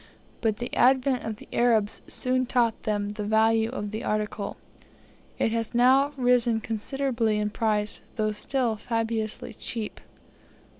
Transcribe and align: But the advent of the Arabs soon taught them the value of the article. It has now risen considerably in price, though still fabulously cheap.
But 0.41 0.57
the 0.57 0.75
advent 0.75 1.25
of 1.25 1.35
the 1.35 1.47
Arabs 1.53 2.01
soon 2.07 2.47
taught 2.47 2.81
them 2.89 3.09
the 3.09 3.23
value 3.23 3.69
of 3.69 3.91
the 3.91 4.03
article. 4.03 4.57
It 5.37 5.51
has 5.51 5.75
now 5.75 6.11
risen 6.17 6.59
considerably 6.59 7.37
in 7.37 7.51
price, 7.51 8.01
though 8.15 8.31
still 8.31 8.77
fabulously 8.77 9.53
cheap. 9.53 10.01